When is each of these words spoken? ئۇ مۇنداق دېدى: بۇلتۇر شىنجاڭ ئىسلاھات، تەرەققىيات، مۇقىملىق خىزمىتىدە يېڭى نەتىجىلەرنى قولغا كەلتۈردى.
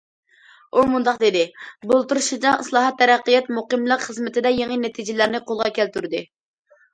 ئۇ 0.77 0.83
مۇنداق 0.93 1.19
دېدى: 1.23 1.43
بۇلتۇر 1.91 2.19
شىنجاڭ 2.27 2.57
ئىسلاھات، 2.63 2.97
تەرەققىيات، 3.03 3.51
مۇقىملىق 3.59 4.07
خىزمىتىدە 4.07 4.53
يېڭى 4.57 4.79
نەتىجىلەرنى 4.87 5.43
قولغا 5.53 5.71
كەلتۈردى. 5.79 6.25